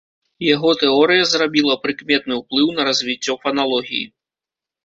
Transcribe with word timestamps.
Яго 0.45 0.69
тэорыя 0.83 1.27
зрабіла 1.33 1.75
прыкметны 1.83 2.33
ўплыў 2.41 2.73
на 2.81 2.89
развіццё 2.89 3.37
фаналогіі. 3.45 4.05